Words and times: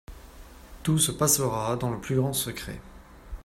Tout 0.81 0.97
se 0.97 1.11
passera 1.11 1.75
dans 1.75 1.91
le 1.91 2.01
plus 2.01 2.15
grand 2.15 2.33
secret. 2.33 2.81